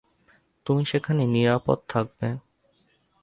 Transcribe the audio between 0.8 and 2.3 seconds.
সেখানে নিরাপদ থাকবে।